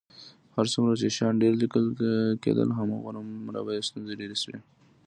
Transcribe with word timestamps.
هر 0.55 0.65
څومره 0.73 0.93
چې 1.01 1.07
شیان 1.17 1.35
ډېر 1.43 1.53
لیکل 1.63 1.85
کېدل، 2.43 2.69
همغومره 2.77 3.59
به 3.65 3.71
یې 3.75 3.87
ستونزې 3.87 4.13
ډېرې 4.19 4.37
شوې. 4.43 4.57